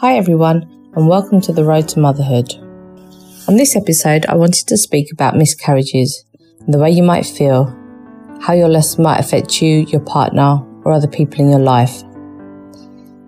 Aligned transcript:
Hi, 0.00 0.16
everyone, 0.16 0.62
and 0.94 1.08
welcome 1.08 1.40
to 1.40 1.52
the 1.52 1.64
Road 1.64 1.88
to 1.88 1.98
Motherhood. 1.98 2.54
On 3.48 3.56
this 3.56 3.74
episode, 3.74 4.26
I 4.26 4.36
wanted 4.36 4.68
to 4.68 4.76
speak 4.76 5.12
about 5.12 5.34
miscarriages 5.34 6.24
and 6.60 6.72
the 6.72 6.78
way 6.78 6.92
you 6.92 7.02
might 7.02 7.26
feel, 7.26 7.64
how 8.40 8.52
your 8.52 8.68
loss 8.68 8.96
might 8.96 9.18
affect 9.18 9.60
you, 9.60 9.86
your 9.88 10.00
partner, 10.02 10.64
or 10.84 10.92
other 10.92 11.08
people 11.08 11.40
in 11.40 11.50
your 11.50 11.58
life. 11.58 12.04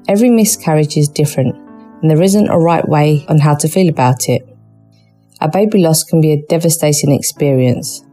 Every 0.06 0.30
miscarriage 0.30 0.96
is 0.96 1.09
different, 1.09 1.56
and 2.02 2.09
there 2.09 2.23
isn't 2.23 2.48
a 2.48 2.56
right 2.56 2.89
way 2.89 3.27
on 3.29 3.41
how 3.41 3.57
to 3.57 3.68
feel 3.68 3.89
about 3.89 4.29
it. 4.29 4.43
A 5.41 5.48
baby 5.48 5.79
loss 5.82 6.05
can 6.05 6.21
be 6.21 6.30
a 6.30 6.43
devastating 6.46 7.11
experience. 7.11 8.07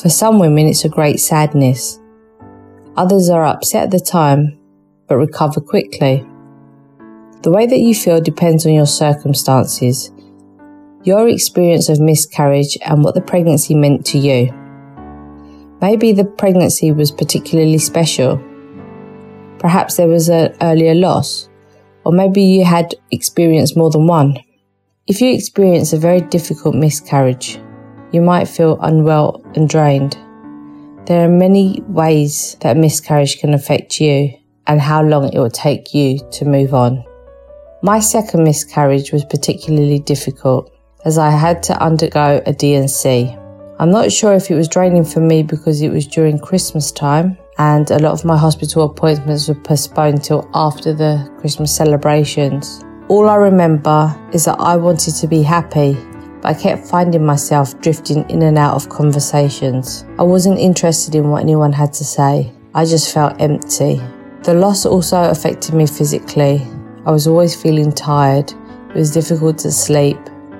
For 0.00 0.08
some 0.08 0.38
women, 0.38 0.68
it's 0.68 0.84
a 0.84 0.88
great 0.88 1.18
sadness. 1.18 1.98
Others 2.96 3.28
are 3.28 3.44
upset 3.44 3.82
at 3.82 3.90
the 3.90 3.98
time, 3.98 4.56
but 5.08 5.16
recover 5.16 5.60
quickly. 5.60 6.24
The 7.42 7.52
way 7.52 7.66
that 7.66 7.78
you 7.78 7.94
feel 7.94 8.20
depends 8.20 8.66
on 8.66 8.74
your 8.74 8.86
circumstances, 8.86 10.10
your 11.04 11.28
experience 11.28 11.88
of 11.88 12.00
miscarriage, 12.00 12.76
and 12.84 13.04
what 13.04 13.14
the 13.14 13.20
pregnancy 13.20 13.74
meant 13.74 14.04
to 14.06 14.18
you. 14.18 14.52
Maybe 15.80 16.12
the 16.12 16.24
pregnancy 16.24 16.90
was 16.90 17.12
particularly 17.12 17.78
special. 17.78 18.42
Perhaps 19.60 19.96
there 19.96 20.08
was 20.08 20.28
an 20.28 20.56
earlier 20.60 20.94
loss, 20.94 21.48
or 22.04 22.10
maybe 22.10 22.42
you 22.42 22.64
had 22.64 22.96
experienced 23.12 23.76
more 23.76 23.90
than 23.90 24.08
one. 24.08 24.38
If 25.06 25.20
you 25.20 25.32
experience 25.32 25.92
a 25.92 25.98
very 25.98 26.20
difficult 26.20 26.74
miscarriage, 26.74 27.60
you 28.10 28.20
might 28.20 28.48
feel 28.48 28.80
unwell 28.80 29.44
and 29.54 29.68
drained. 29.68 30.18
There 31.06 31.24
are 31.24 31.28
many 31.28 31.82
ways 31.86 32.56
that 32.60 32.76
miscarriage 32.76 33.38
can 33.38 33.54
affect 33.54 34.00
you 34.00 34.34
and 34.66 34.80
how 34.80 35.02
long 35.02 35.32
it 35.32 35.38
will 35.38 35.50
take 35.50 35.94
you 35.94 36.18
to 36.32 36.44
move 36.44 36.74
on. 36.74 37.04
My 37.82 38.00
second 38.00 38.42
miscarriage 38.42 39.12
was 39.12 39.24
particularly 39.24 40.00
difficult 40.00 40.72
as 41.04 41.16
I 41.16 41.30
had 41.30 41.62
to 41.64 41.80
undergo 41.80 42.42
a 42.44 42.52
D&C. 42.52 43.36
I'm 43.78 43.92
not 43.92 44.10
sure 44.10 44.34
if 44.34 44.50
it 44.50 44.56
was 44.56 44.66
draining 44.66 45.04
for 45.04 45.20
me 45.20 45.44
because 45.44 45.80
it 45.80 45.90
was 45.90 46.08
during 46.08 46.40
Christmas 46.40 46.90
time 46.90 47.38
and 47.56 47.88
a 47.92 48.00
lot 48.00 48.14
of 48.14 48.24
my 48.24 48.36
hospital 48.36 48.84
appointments 48.84 49.46
were 49.46 49.54
postponed 49.54 50.24
till 50.24 50.50
after 50.54 50.92
the 50.92 51.32
Christmas 51.38 51.74
celebrations. 51.74 52.82
All 53.06 53.28
I 53.28 53.36
remember 53.36 54.12
is 54.32 54.46
that 54.46 54.58
I 54.58 54.74
wanted 54.74 55.14
to 55.14 55.28
be 55.28 55.42
happy, 55.44 55.94
but 56.42 56.46
I 56.46 56.54
kept 56.54 56.84
finding 56.84 57.24
myself 57.24 57.80
drifting 57.80 58.28
in 58.28 58.42
and 58.42 58.58
out 58.58 58.74
of 58.74 58.88
conversations. 58.88 60.04
I 60.18 60.24
wasn't 60.24 60.58
interested 60.58 61.14
in 61.14 61.30
what 61.30 61.42
anyone 61.42 61.72
had 61.72 61.92
to 61.94 62.04
say. 62.04 62.52
I 62.74 62.84
just 62.84 63.14
felt 63.14 63.40
empty. 63.40 64.00
The 64.42 64.54
loss 64.54 64.84
also 64.84 65.30
affected 65.30 65.74
me 65.74 65.86
physically. 65.86 66.66
I 67.08 67.10
was 67.10 67.26
always 67.26 67.56
feeling 67.56 67.90
tired. 67.90 68.52
It 68.90 68.94
was 68.94 69.10
difficult 69.10 69.56
to 69.60 69.72
sleep, 69.72 70.18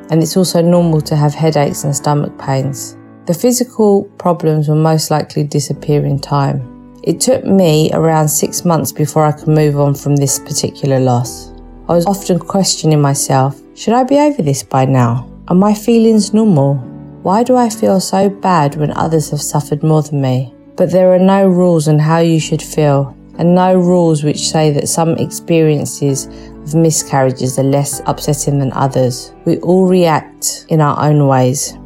and 0.09 0.23
it's 0.23 0.35
also 0.35 0.63
normal 0.63 1.03
to 1.03 1.15
have 1.15 1.35
headaches 1.35 1.85
and 1.85 1.95
stomach 1.95 2.39
pains. 2.39 2.97
The 3.27 3.35
physical 3.35 4.05
problems 4.17 4.67
will 4.67 4.77
most 4.77 5.11
likely 5.11 5.45
disappear 5.45 6.07
in 6.07 6.19
time. 6.19 6.97
It 7.03 7.21
took 7.21 7.45
me 7.45 7.91
around 7.93 8.29
six 8.31 8.65
months 8.65 8.93
before 8.93 9.27
I 9.27 9.33
could 9.33 9.49
move 9.49 9.79
on 9.79 9.95
from 9.95 10.17
this 10.17 10.39
particular 10.39 10.99
loss. 10.99 11.53
I 11.87 11.93
was 11.93 12.07
often 12.07 12.39
questioning 12.39 13.03
myself 13.03 13.61
should 13.75 13.93
I 13.93 14.05
be 14.05 14.17
over 14.17 14.41
this 14.41 14.63
by 14.63 14.87
now? 14.87 15.31
Are 15.49 15.55
my 15.55 15.75
feelings 15.75 16.33
normal? 16.33 16.77
Why 17.25 17.43
do 17.43 17.57
I 17.57 17.69
feel 17.69 18.01
so 18.01 18.31
bad 18.31 18.75
when 18.77 18.93
others 18.93 19.29
have 19.33 19.43
suffered 19.43 19.83
more 19.83 20.01
than 20.01 20.23
me? 20.23 20.55
But 20.77 20.93
there 20.93 21.13
are 21.13 21.19
no 21.19 21.47
rules 21.47 21.89
on 21.89 21.99
how 21.99 22.21
you 22.21 22.41
should 22.41 22.63
feel 22.63 23.15
and 23.39 23.55
no 23.55 23.75
rules 23.75 24.25
which 24.25 24.51
say 24.51 24.71
that 24.73 24.89
some 24.89 25.17
experiences 25.17 26.27
of 26.27 26.75
miscarriages 26.75 27.59
are 27.59 27.65
less 27.65 28.03
upsetting 28.07 28.59
than 28.59 28.73
others. 28.73 29.33
We 29.45 29.59
all 29.59 29.87
react 29.87 30.67
in 30.69 30.81
our 30.81 31.01
own 31.03 31.27
ways. 31.27 31.79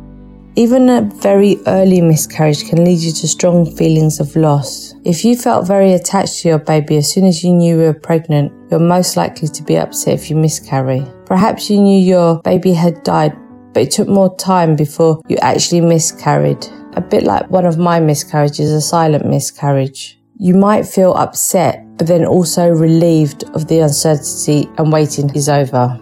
Even 0.54 0.90
a 0.90 1.00
very 1.22 1.58
early 1.66 2.02
miscarriage 2.02 2.68
can 2.68 2.84
lead 2.84 2.98
you 2.98 3.10
to 3.12 3.26
strong 3.26 3.64
feelings 3.64 4.20
of 4.20 4.36
loss. 4.36 4.94
If 5.02 5.24
you 5.24 5.34
felt 5.34 5.66
very 5.66 5.94
attached 5.94 6.42
to 6.42 6.48
your 6.48 6.58
baby 6.58 6.98
as 6.98 7.10
soon 7.10 7.24
as 7.24 7.42
you 7.42 7.54
knew 7.54 7.78
you 7.78 7.82
were 7.82 7.94
pregnant, 7.94 8.52
you're 8.70 8.78
most 8.78 9.16
likely 9.16 9.48
to 9.48 9.62
be 9.62 9.78
upset 9.78 10.12
if 10.12 10.28
you 10.28 10.36
miscarry. 10.36 11.06
Perhaps 11.24 11.70
you 11.70 11.80
knew 11.80 11.98
your 11.98 12.42
baby 12.42 12.74
had 12.74 13.02
died, 13.02 13.34
but 13.72 13.84
it 13.84 13.90
took 13.92 14.08
more 14.08 14.36
time 14.36 14.76
before 14.76 15.22
you 15.26 15.38
actually 15.38 15.80
miscarried. 15.80 16.66
A 16.94 17.00
bit 17.00 17.22
like 17.22 17.48
one 17.48 17.64
of 17.64 17.78
my 17.78 17.98
miscarriages, 17.98 18.70
a 18.72 18.82
silent 18.82 19.24
miscarriage. 19.24 20.18
You 20.42 20.54
might 20.54 20.88
feel 20.88 21.14
upset, 21.14 21.86
but 21.98 22.08
then 22.08 22.24
also 22.24 22.66
relieved 22.68 23.44
of 23.54 23.68
the 23.68 23.78
uncertainty 23.78 24.68
and 24.76 24.90
waiting 24.90 25.32
is 25.36 25.48
over. 25.48 25.96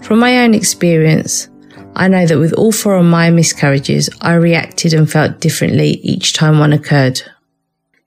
From 0.00 0.20
my 0.20 0.38
own 0.38 0.54
experience, 0.54 1.50
I 1.94 2.08
know 2.08 2.24
that 2.24 2.38
with 2.38 2.54
all 2.54 2.72
four 2.72 2.96
of 2.96 3.04
my 3.04 3.28
miscarriages, 3.28 4.08
I 4.22 4.36
reacted 4.36 4.94
and 4.94 5.10
felt 5.10 5.40
differently 5.40 6.00
each 6.02 6.32
time 6.32 6.58
one 6.58 6.72
occurred. 6.72 7.20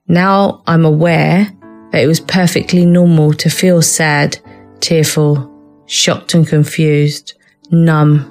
Now 0.08 0.64
I'm 0.66 0.84
aware 0.84 1.48
that 1.92 2.02
it 2.02 2.08
was 2.08 2.18
perfectly 2.18 2.84
normal 2.84 3.32
to 3.34 3.48
feel 3.48 3.82
sad, 3.82 4.36
tearful, 4.80 5.48
shocked 5.86 6.34
and 6.34 6.44
confused, 6.44 7.34
numb, 7.70 8.26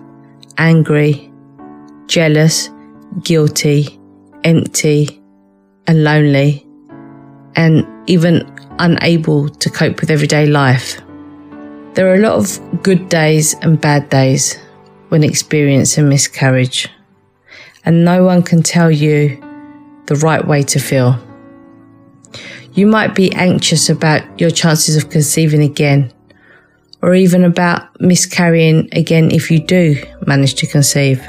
angry, 0.57 1.31
jealous, 2.07 2.69
guilty, 3.23 3.97
empty, 4.43 5.23
and 5.87 6.03
lonely 6.03 6.65
and 7.55 7.85
even 8.09 8.49
unable 8.79 9.49
to 9.49 9.69
cope 9.69 10.01
with 10.01 10.09
everyday 10.09 10.45
life. 10.45 11.01
There 11.93 12.07
are 12.09 12.15
a 12.15 12.19
lot 12.19 12.33
of 12.33 12.83
good 12.83 13.09
days 13.09 13.55
and 13.61 13.79
bad 13.79 14.09
days 14.09 14.57
when 15.09 15.23
experiencing 15.23 16.07
miscarriage, 16.07 16.87
and 17.83 18.05
no 18.05 18.23
one 18.23 18.43
can 18.43 18.63
tell 18.63 18.91
you 18.91 19.41
the 20.05 20.15
right 20.15 20.45
way 20.45 20.63
to 20.63 20.79
feel. 20.79 21.17
You 22.73 22.87
might 22.87 23.15
be 23.15 23.33
anxious 23.33 23.89
about 23.89 24.39
your 24.39 24.51
chances 24.51 24.95
of 24.95 25.09
conceiving 25.09 25.63
again, 25.63 26.13
or 27.01 27.15
even 27.15 27.43
about 27.43 27.99
miscarrying 27.99 28.87
again 28.93 29.31
if 29.31 29.49
you 29.49 29.59
do 29.59 30.01
manage 30.25 30.53
to 30.55 30.67
conceive. 30.67 31.21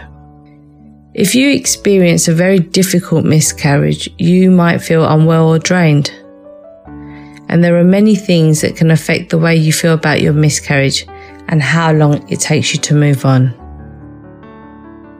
If 1.12 1.34
you 1.34 1.50
experience 1.50 2.28
a 2.28 2.34
very 2.34 2.60
difficult 2.60 3.24
miscarriage, 3.24 4.08
you 4.16 4.48
might 4.48 4.78
feel 4.78 5.04
unwell 5.04 5.48
or 5.48 5.58
drained. 5.58 6.12
And 7.48 7.64
there 7.64 7.76
are 7.78 7.84
many 7.84 8.14
things 8.14 8.60
that 8.60 8.76
can 8.76 8.92
affect 8.92 9.30
the 9.30 9.38
way 9.38 9.56
you 9.56 9.72
feel 9.72 9.94
about 9.94 10.20
your 10.20 10.32
miscarriage 10.32 11.04
and 11.48 11.60
how 11.60 11.92
long 11.92 12.24
it 12.30 12.38
takes 12.38 12.72
you 12.72 12.78
to 12.82 12.94
move 12.94 13.24
on. 13.24 13.52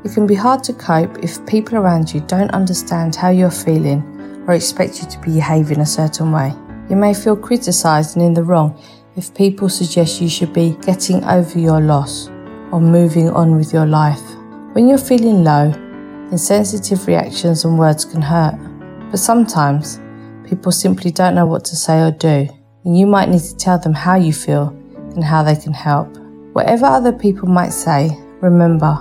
It 0.05 0.15
can 0.15 0.29
be 0.29 0.37
hard 0.37 0.63
to 0.65 0.73
cope 0.73 1.25
if 1.25 1.45
people 1.45 1.77
around 1.77 2.15
you 2.15 2.21
don't 2.21 2.53
understand 2.53 3.17
how 3.17 3.31
you're 3.31 3.51
feeling 3.51 4.45
or 4.47 4.55
expect 4.55 5.03
you 5.03 5.09
to 5.09 5.19
behave 5.19 5.73
in 5.73 5.81
a 5.81 5.87
certain 5.87 6.31
way. 6.31 6.55
You 6.89 6.95
may 6.95 7.15
feel 7.15 7.37
criticised 7.37 8.17
and 8.17 8.25
in 8.25 8.35
the 8.35 8.45
wrong 8.45 8.81
if 9.17 9.35
people 9.35 9.69
suggest 9.69 10.21
you 10.21 10.29
should 10.29 10.53
be 10.53 10.77
getting 10.83 11.25
over 11.25 11.59
your 11.59 11.81
loss 11.81 12.29
or 12.71 12.81
moving 12.81 13.29
on 13.31 13.57
with 13.57 13.73
your 13.73 13.87
life. 13.87 14.23
When 14.73 14.87
you're 14.87 14.99
feeling 14.99 15.43
low, 15.43 15.73
insensitive 16.31 17.09
reactions 17.09 17.65
and 17.65 17.77
words 17.77 18.05
can 18.05 18.23
hurt, 18.23 18.55
but 19.11 19.19
sometimes 19.19 19.99
people 20.49 20.71
simply 20.71 21.11
don't 21.11 21.35
know 21.35 21.45
what 21.45 21.65
to 21.65 21.77
say 21.77 22.01
or 22.01 22.13
do, 22.13 22.49
and 22.85 22.97
you 22.97 23.05
might 23.05 23.29
need 23.29 23.43
to 23.43 23.57
tell 23.57 23.81
them 23.81 23.95
how 23.95 24.15
you 24.15 24.33
feel 24.33 24.69
and 25.17 25.25
how 25.25 25.43
they 25.43 25.57
can 25.57 25.73
help. 25.73 26.17
Whatever 26.53 26.87
other 26.87 27.13
people 27.13 27.49
might 27.49 27.73
say, 27.73 28.17
remember, 28.41 28.97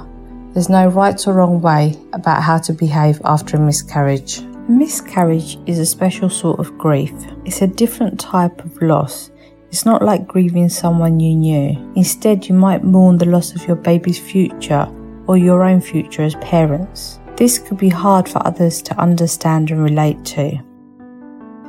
there's 0.53 0.69
no 0.69 0.88
right 0.88 1.28
or 1.28 1.34
wrong 1.34 1.62
way 1.62 1.96
about 2.13 2.41
how 2.41 2.58
to 2.58 2.74
behave 2.74 3.22
after 3.24 3.56
a 3.56 3.59
miscarriage. 3.59 4.41
Miscarriage 4.68 5.59
is 5.67 5.78
a 5.78 5.85
special 5.85 6.32
sort 6.32 6.59
of 6.59 6.76
grief. 6.79 7.14
It's 7.46 7.61
a 7.61 7.67
different 7.67 8.20
type 8.20 8.66
of 8.66 8.82
loss. 8.82 9.29
It's 9.67 9.85
not 9.85 10.02
like 10.02 10.28
grieving 10.28 10.70
someone 10.70 11.20
you 11.20 11.35
knew. 11.35 11.94
Instead, 11.96 12.47
you 12.47 12.55
might 12.55 12.84
mourn 12.84 13.20
the 13.20 13.26
loss 13.26 13.53
of 13.53 13.67
your 13.67 13.76
baby's 13.76 14.17
future 14.17 14.91
or 15.29 15.37
your 15.37 15.64
own 15.64 15.79
future 15.79 16.23
as 16.23 16.34
parents. 16.41 17.20
This 17.37 17.59
could 17.59 17.78
be 17.78 17.87
hard 17.87 18.28
for 18.28 18.46
others 18.47 18.81
to 18.81 18.99
understand 18.99 19.70
and 19.70 19.84
relate 19.84 20.26
to. 20.26 20.59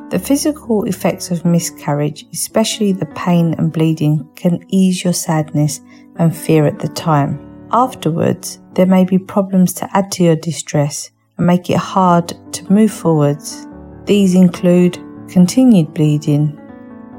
The 0.08 0.18
physical 0.18 0.84
effects 0.84 1.30
of 1.30 1.44
miscarriage, 1.44 2.24
especially 2.32 2.92
the 2.92 3.04
pain 3.04 3.54
and 3.58 3.70
bleeding, 3.70 4.26
can 4.34 4.64
ease 4.68 5.04
your 5.04 5.12
sadness 5.12 5.82
and 6.16 6.34
fear 6.34 6.64
at 6.64 6.78
the 6.78 6.88
time. 6.88 7.68
Afterwards, 7.70 8.60
there 8.72 8.86
may 8.86 9.04
be 9.04 9.18
problems 9.18 9.74
to 9.74 9.94
add 9.94 10.10
to 10.12 10.24
your 10.24 10.36
distress 10.36 11.10
and 11.36 11.46
make 11.46 11.68
it 11.68 11.76
hard 11.76 12.32
to 12.54 12.72
move 12.72 12.90
forwards. 12.90 13.66
These 14.06 14.34
include 14.34 14.98
continued 15.28 15.92
bleeding, 15.92 16.58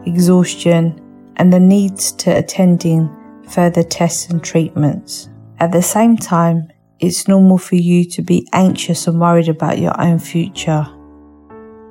exhaustion, 0.07 0.99
and 1.35 1.53
the 1.53 1.59
needs 1.59 2.11
to 2.13 2.35
attending 2.35 3.15
further 3.47 3.83
tests 3.83 4.31
and 4.31 4.43
treatments. 4.43 5.29
At 5.61 5.71
the 5.71 5.83
same 5.83 6.17
time, 6.17 6.71
it's 6.99 7.27
normal 7.27 7.59
for 7.59 7.75
you 7.75 8.03
to 8.05 8.23
be 8.23 8.47
anxious 8.51 9.05
and 9.05 9.21
worried 9.21 9.47
about 9.47 9.77
your 9.77 9.93
own 10.01 10.17
future. 10.17 10.87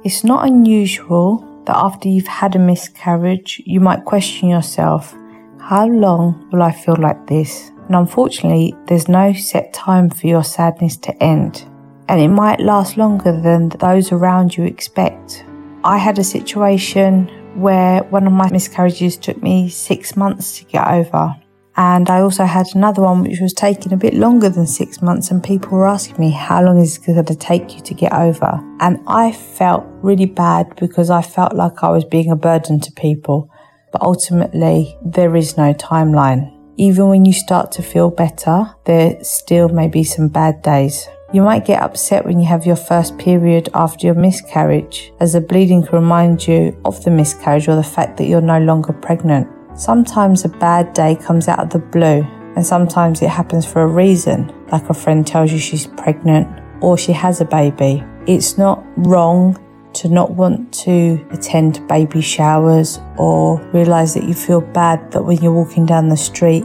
It's 0.03 0.25
not 0.25 0.49
unusual 0.49 1.63
that 1.67 1.77
after 1.77 2.09
you've 2.09 2.27
had 2.27 2.57
a 2.57 2.59
miscarriage, 2.59 3.63
you 3.65 3.79
might 3.79 4.05
question 4.05 4.49
yourself 4.49 5.15
How 5.61 5.87
long 5.87 6.49
will 6.51 6.63
I 6.63 6.73
feel 6.73 6.97
like 6.97 7.29
this? 7.29 7.71
And 7.87 7.95
unfortunately, 7.95 8.75
there's 8.89 9.07
no 9.07 9.33
set 9.35 9.73
time 9.73 10.11
for 10.11 10.27
your 10.27 10.43
sadness 10.43 10.97
to 10.97 11.23
end. 11.23 11.65
And 12.09 12.21
it 12.21 12.27
might 12.27 12.59
last 12.59 12.97
longer 12.97 13.41
than 13.41 13.69
those 13.69 14.11
around 14.11 14.57
you 14.57 14.65
expect. 14.65 15.45
I 15.85 15.97
had 15.99 16.19
a 16.19 16.25
situation 16.25 17.29
where 17.55 18.03
one 18.03 18.27
of 18.27 18.33
my 18.33 18.51
miscarriages 18.51 19.17
took 19.17 19.41
me 19.41 19.69
six 19.69 20.17
months 20.17 20.59
to 20.59 20.65
get 20.65 20.89
over. 20.89 21.37
And 21.77 22.11
I 22.11 22.21
also 22.21 22.45
had 22.45 22.67
another 22.75 23.03
one 23.03 23.23
which 23.23 23.41
was 23.41 23.53
taking 23.53 23.93
a 23.93 23.97
bit 23.97 24.15
longer 24.15 24.49
than 24.49 24.67
six 24.67 25.01
months, 25.01 25.31
and 25.31 25.43
people 25.43 25.71
were 25.71 25.87
asking 25.87 26.19
me, 26.19 26.31
How 26.31 26.63
long 26.63 26.79
is 26.79 26.99
it 26.99 27.07
going 27.07 27.25
to 27.25 27.35
take 27.35 27.75
you 27.75 27.83
to 27.83 27.95
get 27.95 28.13
over? 28.13 28.61
And 28.81 28.99
I 29.07 29.33
felt 29.33 29.87
really 30.03 30.27
bad 30.27 30.75
because 30.77 31.11
I 31.11 31.23
felt 31.23 31.55
like 31.55 31.83
I 31.83 31.91
was 31.91 32.05
being 32.05 32.31
a 32.31 32.37
burden 32.37 32.81
to 32.81 32.93
people. 32.93 33.51
But 33.93 34.03
ultimately, 34.03 34.97
there 35.05 35.35
is 35.37 35.57
no 35.57 35.75
timeline. 35.75 36.57
Even 36.77 37.09
when 37.09 37.25
you 37.25 37.33
start 37.33 37.73
to 37.73 37.83
feel 37.83 38.11
better, 38.11 38.75
there 38.85 39.23
still 39.23 39.69
may 39.69 39.89
be 39.89 40.05
some 40.05 40.29
bad 40.29 40.63
days. 40.63 41.09
You 41.33 41.43
might 41.43 41.65
get 41.65 41.83
upset 41.83 42.25
when 42.25 42.41
you 42.41 42.47
have 42.47 42.67
your 42.67 42.77
first 42.77 43.17
period 43.19 43.69
after 43.75 44.07
your 44.07 44.17
miscarriage, 44.17 45.13
as 45.21 45.35
the 45.35 45.41
bleeding 45.41 45.83
can 45.85 45.95
remind 45.95 46.47
you 46.47 46.77
of 46.85 47.05
the 47.05 47.11
miscarriage 47.11 47.69
or 47.69 47.77
the 47.77 47.85
fact 47.85 48.17
that 48.17 48.27
you're 48.27 48.41
no 48.41 48.59
longer 48.59 48.93
pregnant. 48.93 49.49
Sometimes 49.75 50.45
a 50.45 50.49
bad 50.49 50.93
day 50.93 51.17
comes 51.17 51.49
out 51.49 51.61
of 51.61 51.71
the 51.71 51.79
blue, 51.79 52.27
and 52.57 52.67
sometimes 52.67 53.23
it 53.23 53.31
happens 53.31 53.65
for 53.65 53.83
a 53.83 53.87
reason, 53.87 54.53
like 54.71 54.89
a 54.91 54.95
friend 54.95 55.27
tells 55.27 55.53
you 55.53 55.59
she's 55.59 55.87
pregnant 55.87 56.49
or 56.83 56.99
she 56.99 57.13
has 57.13 57.41
a 57.41 57.45
baby. 57.45 58.05
It's 58.27 58.59
not 58.59 58.85
wrong 58.97 59.57
to 59.93 60.09
not 60.09 60.33
want 60.33 60.73
to 60.73 61.25
attend 61.31 61.87
baby 61.89 62.21
showers 62.21 63.01
or 63.17 63.61
realize 63.73 64.15
that 64.15 64.25
you 64.25 64.35
feel 64.35 64.61
bad 64.61 65.11
that 65.13 65.23
when 65.23 65.39
you're 65.39 65.53
walking 65.53 65.87
down 65.87 66.09
the 66.09 66.17
street, 66.17 66.65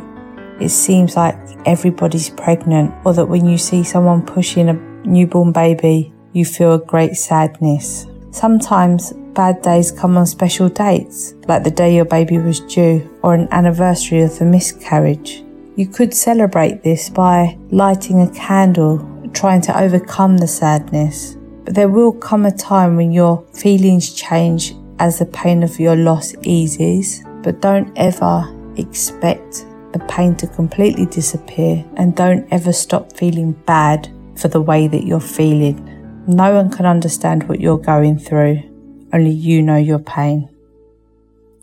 it 0.60 0.70
seems 0.70 1.16
like 1.16 1.38
everybody's 1.66 2.30
pregnant, 2.30 2.94
or 3.06 3.14
that 3.14 3.26
when 3.26 3.46
you 3.46 3.58
see 3.58 3.84
someone 3.84 4.26
pushing 4.26 4.70
a 4.70 4.74
newborn 5.06 5.52
baby, 5.52 6.14
you 6.34 6.46
feel 6.46 6.74
a 6.74 6.80
great 6.80 7.16
sadness. 7.16 8.08
Sometimes 8.32 9.14
bad 9.36 9.62
days 9.62 9.92
come 9.92 10.18
on 10.18 10.26
special 10.26 10.70
dates, 10.70 11.36
like 11.48 11.64
the 11.64 11.70
day 11.72 11.96
your 11.96 12.06
baby 12.06 12.38
was 12.40 12.62
due 12.62 13.08
or 13.22 13.34
an 13.34 13.48
anniversary 13.52 14.22
of 14.22 14.40
the 14.40 14.46
miscarriage. 14.46 15.44
You 15.76 15.88
could 15.88 16.14
celebrate 16.14 16.84
this 16.84 17.10
by 17.10 17.58
lighting 17.70 18.22
a 18.22 18.32
candle, 18.32 18.98
trying 19.34 19.62
to 19.62 19.78
overcome 19.78 20.38
the 20.38 20.48
sadness. 20.48 21.36
But 21.66 21.76
there 21.76 21.90
will 21.90 22.14
come 22.14 22.46
a 22.46 22.52
time 22.52 22.96
when 22.96 23.12
your 23.12 23.46
feelings 23.54 24.14
change 24.14 24.74
as 25.00 25.20
the 25.20 25.26
pain 25.26 25.64
of 25.64 25.80
your 25.80 25.98
loss 25.98 26.34
eases. 26.44 27.24
But 27.44 27.62
don't 27.62 27.92
ever 27.98 28.50
expect 28.78 29.66
the 29.92 30.00
pain 30.08 30.36
to 30.38 30.48
completely 30.48 31.06
disappear 31.08 31.86
and 31.98 32.16
don't 32.16 32.48
ever 32.52 32.72
stop 32.72 33.16
feeling 33.18 33.52
bad 33.52 34.10
for 34.38 34.48
the 34.48 34.62
way 34.62 34.88
that 34.88 35.06
you're 35.06 35.20
feeling. 35.20 35.92
No 36.28 36.56
one 36.56 36.72
can 36.72 36.86
understand 36.86 37.48
what 37.50 37.60
you're 37.60 37.78
going 37.78 38.18
through. 38.18 38.75
Only 39.14 39.32
you 39.32 39.62
know 39.62 39.78
your 39.78 40.00
pain. 40.00 40.50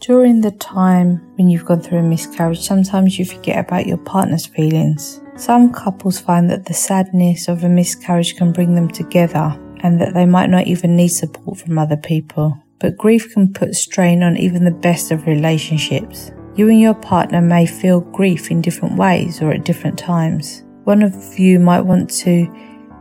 During 0.01 0.41
the 0.41 0.51
time 0.51 1.21
when 1.37 1.49
you've 1.49 1.65
gone 1.65 1.81
through 1.81 1.99
a 1.99 2.03
miscarriage, 2.03 2.61
sometimes 2.61 3.19
you 3.19 3.25
forget 3.25 3.65
about 3.65 3.87
your 3.87 3.99
partner's 3.99 4.47
feelings. 4.47 5.21
Some 5.37 5.73
couples 5.73 6.19
find 6.19 6.51
that 6.51 6.67
the 6.67 6.75
sadness 6.75 7.47
of 7.47 7.63
a 7.63 7.69
miscarriage 7.69 8.37
can 8.37 8.53
bring 8.53 8.75
them 8.75 8.89
together 8.89 9.57
and 9.85 10.01
that 10.01 10.13
they 10.13 10.27
might 10.27 10.51
not 10.51 10.67
even 10.67 10.97
need 10.97 11.09
support 11.09 11.59
from 11.59 11.79
other 11.79 11.97
people. 11.97 12.57
But 12.81 12.97
grief 12.97 13.33
can 13.33 13.53
put 13.53 13.77
strain 13.77 14.25
on 14.25 14.37
even 14.37 14.65
the 14.65 14.73
best 14.73 15.13
of 15.13 15.27
relationships. 15.27 16.33
You 16.57 16.69
and 16.69 16.81
your 16.81 16.95
partner 16.95 17.41
may 17.41 17.67
feel 17.67 18.01
grief 18.01 18.51
in 18.51 18.61
different 18.61 18.97
ways 18.97 19.41
or 19.41 19.53
at 19.53 19.65
different 19.65 19.99
times. 19.99 20.65
One 20.83 21.03
of 21.03 21.39
you 21.39 21.61
might 21.61 21.83
want 21.83 22.11
to 22.23 22.53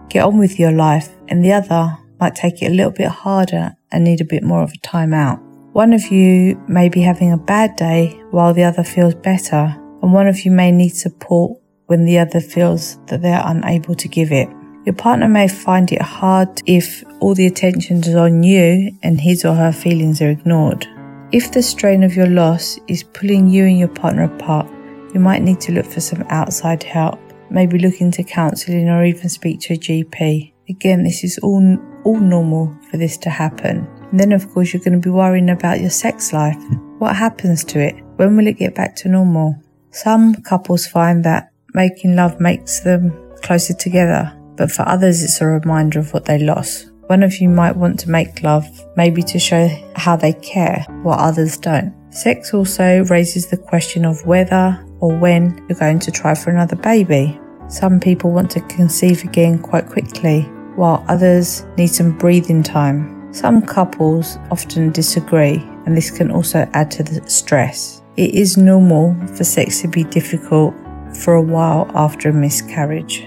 get 0.10 0.24
on 0.24 0.38
with 0.38 0.60
your 0.60 0.72
life, 0.72 1.10
and 1.30 1.44
the 1.44 1.54
other 1.54 1.98
might 2.20 2.36
take 2.36 2.62
it 2.62 2.72
a 2.72 2.76
little 2.76 2.92
bit 2.92 3.08
harder 3.08 3.76
and 3.92 4.04
need 4.04 4.22
a 4.22 4.26
bit 4.26 4.44
more 4.44 4.64
of 4.64 4.72
a 4.72 4.78
time 4.78 5.14
out. 5.14 5.40
One 5.74 5.94
of 5.94 6.06
you 6.12 6.62
may 6.68 6.90
be 6.90 7.02
having 7.02 7.32
a 7.32 7.38
bad 7.38 7.76
day 7.78 8.22
while 8.32 8.54
the 8.54 8.64
other 8.64 8.84
feels 8.84 9.16
better, 9.16 9.76
and 10.02 10.14
one 10.14 10.28
of 10.28 10.42
you 10.42 10.52
may 10.52 10.72
need 10.72 10.96
support 10.96 11.58
when 11.86 12.06
the 12.06 12.20
other 12.20 12.42
feels 12.42 12.98
that 13.08 13.22
they're 13.22 13.42
unable 13.46 13.96
to 13.96 14.08
give 14.08 14.32
it. 14.32 14.50
Your 14.86 14.96
partner 14.96 15.28
may 15.28 15.48
find 15.48 15.92
it 15.92 16.02
hard 16.02 16.62
if 16.66 17.04
all 17.20 17.36
the 17.36 17.46
attention 17.46 17.98
is 17.98 18.16
on 18.16 18.44
you 18.44 18.98
and 19.04 19.22
his 19.22 19.46
or 19.46 19.54
her 19.54 19.72
feelings 19.72 20.22
are 20.22 20.30
ignored. 20.30 20.88
If 21.32 21.52
the 21.52 21.62
strain 21.62 22.04
of 22.04 22.16
your 22.16 22.28
loss 22.28 22.80
is 22.88 23.04
pulling 23.04 23.48
you 23.48 23.66
and 23.66 23.78
your 23.78 23.90
partner 23.90 24.24
apart, 24.24 24.68
you 25.14 25.20
might 25.20 25.44
need 25.44 25.62
to 25.62 25.72
look 25.72 25.86
for 25.86 26.02
some 26.02 26.24
outside 26.30 26.84
help, 26.84 27.20
maybe 27.50 27.78
look 27.78 28.02
into 28.02 28.24
counselling 28.24 28.90
or 28.90 29.06
even 29.06 29.30
speak 29.30 29.60
to 29.62 29.76
a 29.76 29.78
GP. 29.78 30.52
Again, 30.68 31.04
this 31.04 31.24
is 31.24 31.38
all 31.40 31.78
all 32.04 32.20
normal 32.20 32.76
for 32.90 32.98
this 32.98 33.18
to 33.20 33.30
happen. 33.30 33.88
And 34.12 34.20
then, 34.20 34.32
of 34.32 34.50
course, 34.54 34.74
you're 34.74 34.84
going 34.84 35.00
to 35.02 35.06
be 35.06 35.10
worrying 35.10 35.50
about 35.50 35.80
your 35.80 35.90
sex 35.90 36.34
life. 36.34 36.62
What 37.00 37.16
happens 37.16 37.64
to 37.66 37.80
it? 37.80 37.96
When 38.18 38.36
will 38.36 38.48
it 38.48 38.58
get 38.58 38.76
back 38.76 38.96
to 38.98 39.10
normal? 39.10 39.56
Some 39.92 40.36
couples 40.36 40.86
find 40.88 41.24
that 41.24 41.52
making 41.74 42.16
love 42.16 42.40
makes 42.40 42.82
them 42.82 43.14
closer 43.42 43.74
together, 43.74 44.38
but 44.56 44.72
for 44.72 44.88
others, 44.88 45.24
it's 45.24 45.42
a 45.42 45.46
reminder 45.46 46.00
of 46.00 46.14
what 46.14 46.26
they 46.26 46.40
lost. 46.40 46.92
One 47.08 47.24
of 47.24 47.42
you 47.42 47.50
might 47.50 47.76
want 47.76 48.00
to 48.02 48.10
make 48.10 48.44
love, 48.44 48.66
maybe 48.96 49.22
to 49.24 49.40
show 49.40 49.68
how 49.96 50.16
they 50.16 50.34
care, 50.34 50.86
while 51.04 51.20
others 51.20 51.58
don't. 51.58 51.94
Sex 52.14 52.54
also 52.54 53.04
raises 53.06 53.48
the 53.48 53.58
question 53.58 54.06
of 54.06 54.26
whether 54.26 54.86
or 55.00 55.18
when 55.18 55.66
you're 55.68 55.80
going 55.80 56.00
to 56.00 56.12
try 56.12 56.36
for 56.36 56.52
another 56.52 56.76
baby. 56.76 57.40
Some 57.68 58.00
people 58.00 58.32
want 58.32 58.52
to 58.52 58.62
conceive 58.62 59.24
again 59.24 59.60
quite 59.60 59.88
quickly, 59.88 60.50
while 60.76 61.04
others 61.08 61.66
need 61.78 61.88
some 61.88 62.18
breathing 62.18 62.64
time. 62.64 63.34
Some 63.34 63.62
couples 63.62 64.38
often 64.50 64.92
disagree, 64.92 65.56
and 65.86 65.96
this 65.96 66.12
can 66.12 66.32
also 66.32 66.70
add 66.74 66.92
to 66.92 67.04
the 67.04 67.28
stress. 67.30 68.02
It 68.18 68.34
is 68.36 68.58
normal 68.58 69.16
for 69.28 69.44
sex 69.44 69.82
to 69.82 69.88
be 69.88 70.04
difficult 70.04 70.74
for 71.24 71.36
a 71.36 71.42
while 71.42 71.90
after 71.96 72.30
a 72.30 72.34
miscarriage. 72.34 73.26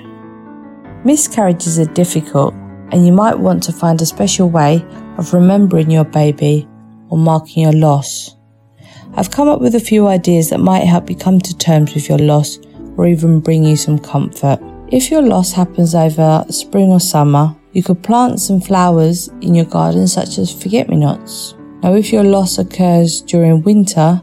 Miscarriages 1.04 1.78
are 1.78 1.92
difficult, 1.92 2.54
and 2.92 3.06
you 3.06 3.12
might 3.12 3.38
want 3.38 3.62
to 3.64 3.72
find 3.72 4.00
a 4.00 4.06
special 4.06 4.50
way 4.50 4.84
of 5.16 5.32
remembering 5.32 5.90
your 5.90 6.04
baby 6.04 6.68
or 7.08 7.18
marking 7.18 7.62
your 7.62 7.72
loss. 7.72 8.36
I've 9.14 9.30
come 9.30 9.48
up 9.48 9.60
with 9.60 9.74
a 9.74 9.80
few 9.80 10.06
ideas 10.06 10.50
that 10.50 10.58
might 10.58 10.84
help 10.84 11.08
you 11.08 11.16
come 11.16 11.38
to 11.40 11.56
terms 11.56 11.94
with 11.94 12.08
your 12.08 12.18
loss 12.18 12.58
or 12.96 13.06
even 13.06 13.40
bring 13.40 13.64
you 13.64 13.76
some 13.76 13.98
comfort. 13.98 14.60
If 14.88 15.10
your 15.10 15.22
loss 15.22 15.52
happens 15.52 15.94
over 15.94 16.44
spring 16.50 16.90
or 16.90 17.00
summer, 17.00 17.56
you 17.72 17.82
could 17.82 18.02
plant 18.02 18.38
some 18.38 18.60
flowers 18.60 19.28
in 19.40 19.54
your 19.54 19.64
garden, 19.64 20.06
such 20.06 20.38
as 20.38 20.52
forget 20.52 20.88
me 20.88 20.96
nots. 20.96 21.54
Now, 21.82 21.94
if 21.94 22.12
your 22.12 22.22
loss 22.22 22.58
occurs 22.58 23.22
during 23.22 23.62
winter, 23.62 24.20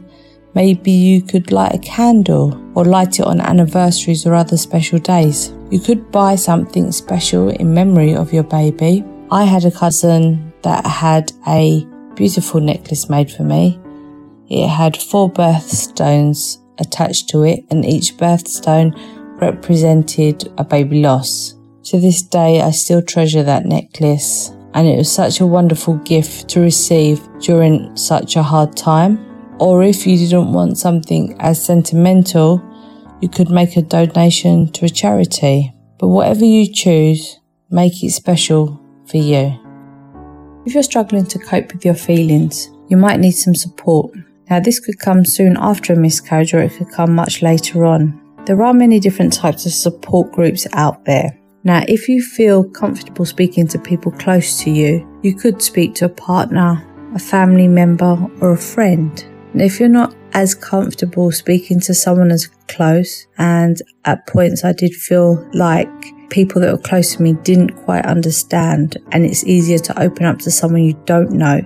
maybe 0.54 0.92
you 0.92 1.20
could 1.20 1.50
light 1.50 1.74
a 1.74 1.78
candle 1.78 2.58
or 2.74 2.84
light 2.84 3.18
it 3.18 3.26
on 3.26 3.40
anniversaries 3.40 4.24
or 4.24 4.34
other 4.34 4.56
special 4.56 4.98
days. 4.98 5.52
You 5.70 5.80
could 5.80 6.10
buy 6.12 6.36
something 6.36 6.92
special 6.92 7.50
in 7.50 7.74
memory 7.74 8.14
of 8.14 8.32
your 8.32 8.44
baby. 8.44 9.04
I 9.30 9.44
had 9.44 9.64
a 9.64 9.70
cousin 9.70 10.52
that 10.62 10.86
had 10.86 11.32
a 11.46 11.84
beautiful 12.14 12.60
necklace 12.60 13.08
made 13.08 13.30
for 13.30 13.42
me. 13.42 13.80
It 14.48 14.68
had 14.68 14.96
four 14.96 15.30
birthstones 15.30 16.58
attached 16.78 17.28
to 17.30 17.42
it, 17.42 17.64
and 17.70 17.84
each 17.84 18.16
birthstone 18.16 18.96
represented 19.42 20.52
a 20.56 20.64
baby 20.64 21.02
loss. 21.02 21.54
To 21.84 21.98
this 22.00 22.22
day, 22.22 22.60
I 22.62 22.70
still 22.70 23.02
treasure 23.02 23.42
that 23.42 23.66
necklace, 23.66 24.50
and 24.72 24.86
it 24.86 24.96
was 24.96 25.10
such 25.10 25.40
a 25.40 25.46
wonderful 25.46 25.96
gift 25.96 26.48
to 26.50 26.60
receive 26.60 27.20
during 27.40 27.94
such 27.96 28.36
a 28.36 28.42
hard 28.42 28.76
time. 28.76 29.18
Or 29.58 29.82
if 29.82 30.06
you 30.06 30.16
didn't 30.16 30.52
want 30.52 30.78
something 30.78 31.36
as 31.40 31.64
sentimental, 31.64 32.62
you 33.20 33.28
could 33.28 33.50
make 33.50 33.76
a 33.76 33.82
donation 33.82 34.70
to 34.72 34.86
a 34.86 34.88
charity. 34.88 35.72
But 35.98 36.08
whatever 36.08 36.44
you 36.44 36.72
choose, 36.72 37.40
make 37.68 38.02
it 38.02 38.12
special 38.12 38.80
for 39.06 39.16
you. 39.16 39.58
If 40.64 40.74
you're 40.74 40.84
struggling 40.84 41.26
to 41.26 41.38
cope 41.40 41.72
with 41.72 41.84
your 41.84 41.94
feelings, 41.94 42.70
you 42.88 42.96
might 42.96 43.18
need 43.18 43.32
some 43.32 43.56
support. 43.56 44.14
Now, 44.48 44.60
this 44.60 44.78
could 44.78 45.00
come 45.00 45.24
soon 45.24 45.56
after 45.58 45.92
a 45.92 45.96
miscarriage 45.96 46.54
or 46.54 46.62
it 46.62 46.74
could 46.76 46.90
come 46.92 47.14
much 47.14 47.42
later 47.42 47.84
on. 47.84 48.21
There 48.44 48.60
are 48.62 48.74
many 48.74 48.98
different 48.98 49.32
types 49.32 49.66
of 49.66 49.72
support 49.72 50.32
groups 50.32 50.66
out 50.72 51.04
there. 51.04 51.38
Now, 51.62 51.84
if 51.86 52.08
you 52.08 52.20
feel 52.20 52.64
comfortable 52.64 53.24
speaking 53.24 53.68
to 53.68 53.78
people 53.78 54.10
close 54.10 54.58
to 54.64 54.70
you, 54.70 55.06
you 55.22 55.34
could 55.34 55.62
speak 55.62 55.94
to 55.96 56.06
a 56.06 56.08
partner, 56.08 56.84
a 57.14 57.20
family 57.20 57.68
member, 57.68 58.18
or 58.40 58.52
a 58.52 58.58
friend. 58.58 59.24
And 59.52 59.62
if 59.62 59.78
you're 59.78 59.88
not 59.88 60.16
as 60.32 60.56
comfortable 60.56 61.30
speaking 61.30 61.78
to 61.80 61.94
someone 61.94 62.32
as 62.32 62.48
close, 62.66 63.28
and 63.38 63.80
at 64.04 64.26
points 64.26 64.64
I 64.64 64.72
did 64.72 64.92
feel 64.92 65.48
like 65.52 65.88
people 66.32 66.62
that 66.62 66.72
were 66.72 66.78
close 66.78 67.14
to 67.14 67.22
me 67.22 67.34
didn't 67.44 67.76
quite 67.84 68.06
understand, 68.06 68.96
and 69.12 69.24
it's 69.24 69.44
easier 69.44 69.78
to 69.78 70.02
open 70.02 70.24
up 70.24 70.38
to 70.40 70.50
someone 70.50 70.82
you 70.82 70.98
don't 71.04 71.30
know, 71.30 71.60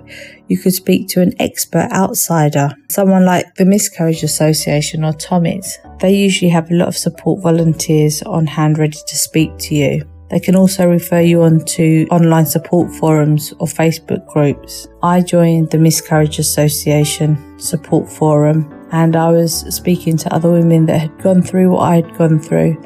you 0.48 0.58
could 0.58 0.74
speak 0.74 1.08
to 1.08 1.22
an 1.22 1.32
expert 1.40 1.88
outsider, 1.92 2.70
someone 2.90 3.24
like 3.24 3.54
the 3.54 3.64
Miscarriage 3.64 4.24
Association 4.24 5.04
or 5.04 5.12
Tommy's. 5.12 5.78
They 6.00 6.14
usually 6.14 6.50
have 6.50 6.70
a 6.70 6.74
lot 6.74 6.88
of 6.88 6.96
support 6.96 7.42
volunteers 7.42 8.22
on 8.22 8.46
hand 8.46 8.76
ready 8.78 8.98
to 9.06 9.16
speak 9.16 9.56
to 9.58 9.74
you. 9.74 10.02
They 10.30 10.40
can 10.40 10.56
also 10.56 10.88
refer 10.88 11.20
you 11.20 11.42
on 11.42 11.64
to 11.76 12.08
online 12.10 12.46
support 12.46 12.92
forums 12.92 13.52
or 13.60 13.68
Facebook 13.68 14.26
groups. 14.26 14.88
I 15.00 15.22
joined 15.22 15.70
the 15.70 15.78
Miscarriage 15.78 16.40
Association 16.40 17.60
support 17.60 18.10
forum 18.10 18.68
and 18.90 19.14
I 19.14 19.30
was 19.30 19.72
speaking 19.74 20.16
to 20.18 20.34
other 20.34 20.50
women 20.50 20.86
that 20.86 20.98
had 20.98 21.22
gone 21.22 21.42
through 21.42 21.70
what 21.70 21.82
I 21.82 21.96
had 21.96 22.18
gone 22.18 22.40
through. 22.40 22.82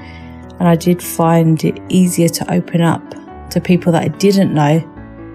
And 0.61 0.69
I 0.69 0.77
did 0.77 1.03
find 1.03 1.65
it 1.65 1.81
easier 1.89 2.29
to 2.29 2.53
open 2.53 2.83
up 2.83 3.03
to 3.51 3.61
people 3.61 3.91
that 3.93 4.03
I 4.03 4.09
didn't 4.09 4.55
know 4.55 4.87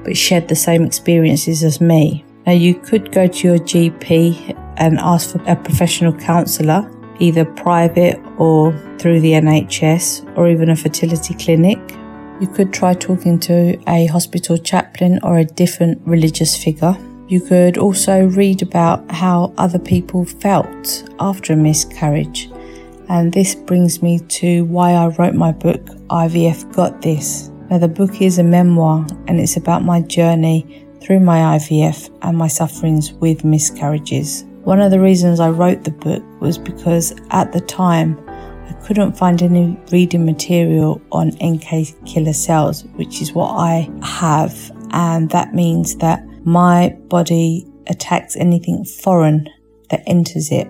but 0.05 0.15
shared 0.15 0.47
the 0.47 0.55
same 0.55 0.85
experiences 0.85 1.63
as 1.63 1.81
me. 1.81 2.23
Now, 2.45 2.53
you 2.53 2.75
could 2.75 3.11
go 3.11 3.27
to 3.27 3.47
your 3.47 3.57
GP 3.57 4.55
and 4.77 4.99
ask 4.99 5.31
for 5.31 5.41
a 5.47 5.55
professional 5.55 6.13
counsellor, 6.13 6.89
either 7.19 7.43
private 7.43 8.21
or 8.37 8.71
through 8.99 9.21
the 9.21 9.31
NHS 9.31 10.37
or 10.37 10.47
even 10.47 10.69
a 10.69 10.75
fertility 10.75 11.33
clinic. 11.33 11.79
You 12.39 12.47
could 12.47 12.71
try 12.71 12.93
talking 12.93 13.39
to 13.41 13.81
a 13.89 14.05
hospital 14.05 14.57
chaplain 14.57 15.19
or 15.23 15.39
a 15.39 15.45
different 15.45 16.01
religious 16.05 16.55
figure. 16.55 16.95
You 17.27 17.41
could 17.41 17.79
also 17.79 18.27
read 18.27 18.61
about 18.61 19.09
how 19.09 19.53
other 19.57 19.79
people 19.79 20.25
felt 20.25 21.09
after 21.19 21.53
a 21.53 21.55
miscarriage. 21.55 22.49
And 23.07 23.31
this 23.31 23.53
brings 23.53 24.01
me 24.01 24.19
to 24.19 24.65
why 24.65 24.93
I 24.93 25.07
wrote 25.07 25.35
my 25.35 25.51
book, 25.51 25.81
IVF 26.09 26.73
Got 26.75 27.01
This. 27.01 27.49
Now, 27.69 27.77
the 27.77 27.87
book 27.87 28.21
is 28.21 28.39
a 28.39 28.43
memoir 28.43 29.05
and 29.27 29.39
it's 29.39 29.57
about 29.57 29.83
my 29.83 30.01
journey 30.01 30.85
through 31.01 31.19
my 31.19 31.57
IVF 31.57 32.09
and 32.23 32.37
my 32.37 32.47
sufferings 32.47 33.13
with 33.13 33.43
miscarriages. 33.43 34.43
One 34.63 34.81
of 34.81 34.89
the 34.89 34.99
reasons 34.99 35.39
I 35.39 35.49
wrote 35.49 35.83
the 35.83 35.91
book 35.91 36.23
was 36.41 36.57
because 36.57 37.13
at 37.29 37.51
the 37.53 37.61
time 37.61 38.19
I 38.29 38.73
couldn't 38.83 39.15
find 39.15 39.41
any 39.43 39.79
reading 39.91 40.25
material 40.25 40.99
on 41.11 41.31
NK 41.43 42.05
killer 42.05 42.33
cells, 42.33 42.85
which 42.95 43.21
is 43.21 43.33
what 43.33 43.51
I 43.51 43.89
have, 44.01 44.71
and 44.91 45.29
that 45.29 45.53
means 45.53 45.95
that 45.97 46.25
my 46.43 46.97
body 47.07 47.67
attacks 47.87 48.35
anything 48.35 48.83
foreign 48.83 49.47
that 49.91 50.03
enters 50.07 50.51
it, 50.51 50.67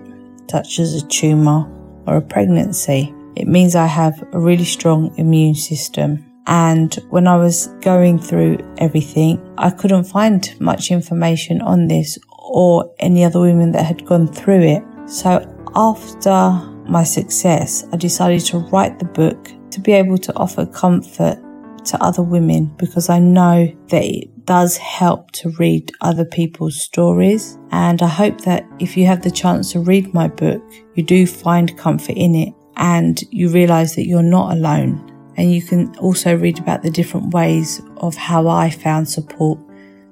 such 0.50 0.78
as 0.78 1.02
a 1.02 1.06
tumour 1.06 1.72
or 2.06 2.16
a 2.16 2.22
pregnancy. 2.22 3.14
It 3.34 3.48
means 3.48 3.74
I 3.74 3.86
have 3.86 4.22
a 4.32 4.38
really 4.38 4.64
strong 4.64 5.14
immune 5.18 5.54
system 5.54 6.24
and 6.46 6.94
when 7.10 7.26
I 7.26 7.36
was 7.36 7.66
going 7.80 8.18
through 8.18 8.58
everything, 8.78 9.40
I 9.58 9.70
couldn't 9.70 10.04
find 10.04 10.54
much 10.60 10.90
information 10.90 11.60
on 11.60 11.88
this 11.88 12.18
or 12.30 12.92
any 13.00 13.24
other 13.24 13.40
women 13.40 13.72
that 13.72 13.84
had 13.84 14.06
gone 14.06 14.28
through 14.28 14.62
it. 14.62 14.82
So 15.06 15.44
after 15.74 16.52
my 16.88 17.02
success, 17.02 17.84
I 17.92 17.96
decided 17.96 18.42
to 18.46 18.58
write 18.58 18.98
the 18.98 19.06
book 19.06 19.50
to 19.72 19.80
be 19.80 19.92
able 19.92 20.18
to 20.18 20.36
offer 20.36 20.64
comfort 20.66 21.38
to 21.86 22.02
other 22.02 22.22
women 22.22 22.74
because 22.78 23.08
I 23.08 23.18
know 23.18 23.72
that 23.88 24.04
it 24.04 24.44
does 24.44 24.76
help 24.76 25.30
to 25.32 25.50
read 25.58 25.92
other 26.00 26.24
people's 26.24 26.80
stories. 26.80 27.58
And 27.70 28.02
I 28.02 28.08
hope 28.08 28.42
that 28.42 28.66
if 28.78 28.96
you 28.96 29.06
have 29.06 29.22
the 29.22 29.30
chance 29.30 29.72
to 29.72 29.80
read 29.80 30.14
my 30.14 30.28
book, 30.28 30.62
you 30.94 31.02
do 31.02 31.26
find 31.26 31.76
comfort 31.76 32.16
in 32.16 32.34
it 32.34 32.54
and 32.76 33.20
you 33.30 33.50
realize 33.50 33.94
that 33.96 34.06
you're 34.06 34.22
not 34.22 34.52
alone 34.52 35.12
and 35.36 35.52
you 35.52 35.62
can 35.62 35.94
also 35.98 36.36
read 36.36 36.58
about 36.58 36.82
the 36.82 36.90
different 36.90 37.32
ways 37.32 37.82
of 37.98 38.14
how 38.14 38.48
I 38.48 38.70
found 38.70 39.08
support 39.08 39.58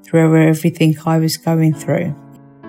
through 0.02 0.48
everything 0.48 0.94
I 1.06 1.18
was 1.18 1.36
going 1.36 1.74
through. 1.74 2.14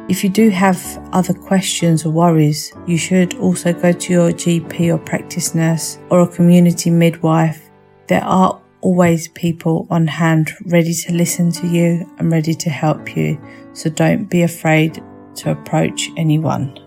If 0.08 0.24
you 0.24 0.30
do 0.30 0.50
have 0.50 0.80
other 1.14 1.34
questions 1.34 2.06
or 2.06 2.12
worries, 2.12 2.72
you 2.86 2.98
should 2.98 3.34
also 3.36 3.74
go 3.74 3.92
to 3.92 4.14
your 4.14 4.32
GP 4.32 4.94
or 4.94 5.00
practice 5.00 5.56
nurse 5.56 5.98
or 6.10 6.22
a 6.22 6.28
community 6.28 6.92
midwife. 6.92 7.70
There 8.08 8.24
are 8.24 8.62
always 8.86 9.28
people 9.30 9.88
on 9.90 10.08
hand 10.08 10.52
ready 10.66 10.94
to 10.94 11.14
listen 11.14 11.52
to 11.52 11.68
you 11.68 12.10
and 12.18 12.32
ready 12.32 12.54
to 12.54 12.70
help 12.70 13.18
you, 13.18 13.40
so 13.74 13.90
don't 13.90 14.30
be 14.30 14.44
afraid 14.44 15.04
to 15.36 15.52
approach 15.52 16.10
anyone. 16.18 16.78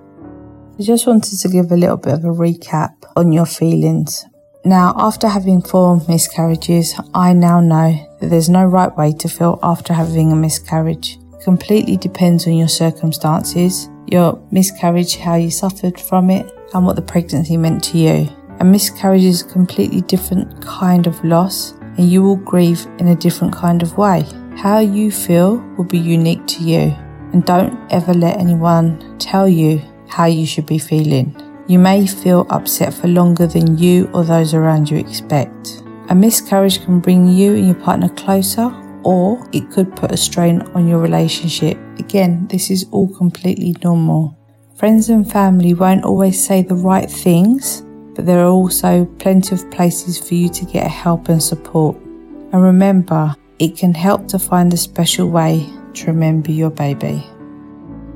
I 0.79 0.83
just 0.83 1.07
wanted 1.07 1.37
to 1.39 1.49
give 1.49 1.71
a 1.73 1.77
little 1.77 1.97
bit 1.97 2.15
of 2.15 2.25
a 2.25 2.29
recap 2.29 2.95
on 3.17 3.33
your 3.33 3.47
feelings 3.47 4.25
now, 4.65 4.93
after 4.99 5.29
having 5.29 5.63
four 5.63 6.03
miscarriages, 6.09 6.95
I 7.15 7.33
now 7.33 7.61
know 7.61 7.95
that 8.21 8.29
there's 8.29 8.51
no 8.51 8.65
right 8.65 8.95
way 8.97 9.13
to 9.13 9.29
feel 9.29 9.59
after 9.63 9.95
having 9.95 10.33
a 10.33 10.37
miscarriage. 10.37 11.17
It 11.33 11.45
completely 11.45 11.97
depends 11.97 12.47
on 12.47 12.55
your 12.55 12.69
circumstances, 12.69 13.89
your 14.09 14.39
miscarriage, 14.51 15.17
how 15.17 15.37
you 15.37 15.51
suffered 15.51 15.99
from 15.99 16.29
it, 16.29 16.53
and 16.75 16.85
what 16.85 16.97
the 16.97 17.03
pregnancy 17.03 17.57
meant 17.57 17.85
to 17.85 17.99
you. 17.99 18.29
A 18.61 18.65
miscarriage 18.65 19.25
is 19.25 19.43
a 19.43 19.49
completely 19.49 20.01
different 20.03 20.61
kind 20.61 21.07
of 21.07 21.25
loss, 21.25 21.73
and 21.99 22.09
you 22.09 22.23
will 22.23 22.37
grieve 22.37 22.87
in 22.99 23.09
a 23.09 23.17
different 23.17 23.53
kind 23.53 23.83
of 23.83 23.99
way. 23.99 24.25
How 24.57 24.79
you 24.79 25.11
feel 25.13 25.59
will 25.77 25.85
be 25.85 25.99
unique 25.99 26.47
to 26.47 26.63
you, 26.63 26.97
and 27.33 27.45
don't 27.45 27.79
ever 27.93 28.15
let 28.15 28.39
anyone 28.39 29.19
tell 29.19 29.47
you 29.47 29.83
how 30.09 30.25
you 30.25 30.47
should 30.47 30.67
be 30.67 30.79
feeling. 30.79 31.37
You 31.67 31.79
may 31.79 32.07
feel 32.07 32.47
upset 32.49 32.95
for 32.95 33.09
longer 33.09 33.47
than 33.47 33.77
you 33.77 34.09
or 34.15 34.25
those 34.25 34.55
around 34.55 34.89
you 34.89 34.97
expect. 34.97 35.83
A 36.09 36.15
miscarriage 36.15 36.83
can 36.83 37.01
bring 37.01 37.29
you 37.29 37.55
and 37.55 37.67
your 37.67 37.75
partner 37.75 38.09
closer, 38.09 38.75
or 39.03 39.47
it 39.53 39.71
could 39.71 39.95
put 39.95 40.13
a 40.13 40.17
strain 40.17 40.63
on 40.75 40.89
your 40.89 41.01
relationship. 41.01 41.77
Again, 41.99 42.47
this 42.49 42.71
is 42.71 42.87
all 42.91 43.15
completely 43.15 43.77
normal. 43.85 44.35
Friends 44.77 45.09
and 45.11 45.31
family 45.31 45.75
won't 45.75 46.05
always 46.05 46.43
say 46.43 46.63
the 46.63 46.75
right 46.75 47.11
things, 47.11 47.83
but 48.19 48.27
there 48.27 48.41
are 48.41 48.51
also 48.51 49.05
plenty 49.21 49.55
of 49.55 49.71
places 49.71 50.19
for 50.19 50.35
you 50.35 50.49
to 50.49 50.65
get 50.65 50.91
help 50.91 51.29
and 51.29 51.41
support. 51.41 51.97
And 52.51 52.61
remember, 52.61 53.33
it 53.61 53.77
can 53.77 53.95
help 53.95 54.27
to 54.29 54.41
find 54.41 54.75
a 54.75 54.77
special 54.77 55.31
way 55.31 55.65
to 55.95 56.07
remember 56.07 56.51
your 56.51 56.71
baby. 56.71 57.25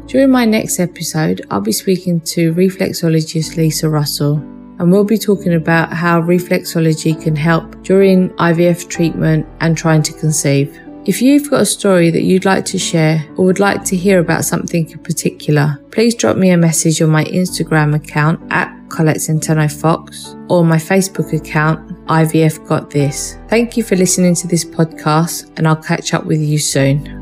During 0.07 0.33
my 0.33 0.45
next 0.45 0.81
episode, 0.81 1.47
I'll 1.53 1.61
be 1.61 1.71
speaking 1.71 2.21
to 2.33 2.53
reflexologist 2.53 3.57
Lisa 3.57 3.89
Russell, 3.89 4.39
and 4.81 4.91
we'll 4.91 5.05
be 5.05 5.19
talking 5.19 5.55
about 5.55 5.93
how 5.93 6.21
reflexology 6.21 7.23
can 7.23 7.37
help 7.37 7.81
during 7.85 8.31
IVF 8.31 8.89
treatment 8.89 9.47
and 9.61 9.79
trying 9.79 10.03
to 10.03 10.13
conceive. 10.15 10.77
If 11.05 11.23
you've 11.23 11.49
got 11.49 11.61
a 11.61 11.67
story 11.67 12.11
that 12.11 12.23
you'd 12.23 12.45
like 12.45 12.65
to 12.65 12.79
share 12.79 13.25
or 13.37 13.45
would 13.45 13.61
like 13.61 13.85
to 13.85 13.97
hear 13.97 14.19
about 14.19 14.45
something 14.45 14.91
in 14.91 14.99
particular, 14.99 15.81
please 15.93 16.17
drop 16.17 16.37
me 16.37 16.51
a 16.51 16.57
message 16.57 17.01
on 17.01 17.11
my 17.11 17.25
Instagram 17.27 17.95
account 17.95 18.41
at 18.51 18.82
Colette 18.93 19.17
Centeno 19.17 19.71
Fox 19.81 20.37
or 20.49 20.65
my 20.65 20.77
Facebook 20.77 21.33
account, 21.33 21.89
IVF 22.07 22.67
Got 22.69 22.91
This. 22.91 23.39
Thank 23.49 23.77
you 23.77 23.83
for 23.83 23.97
listening 23.97 24.35
to 24.37 24.47
this 24.47 24.65
podcast, 24.65 25.51
and 25.57 25.67
I'll 25.67 25.77
catch 25.77 26.15
up 26.15 26.27
with 26.27 26.41
you 26.41 26.59
soon. 26.59 27.22